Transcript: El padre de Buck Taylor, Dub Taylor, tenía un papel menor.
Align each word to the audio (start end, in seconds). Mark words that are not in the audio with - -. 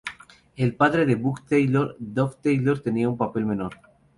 El 0.55 0.73
padre 0.75 1.05
de 1.05 1.13
Buck 1.13 1.45
Taylor, 1.45 1.95
Dub 1.99 2.37
Taylor, 2.41 2.79
tenía 2.79 3.07
un 3.07 3.17
papel 3.17 3.45
menor. 3.45 3.75